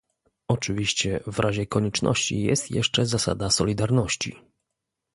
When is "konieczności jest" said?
1.67-2.71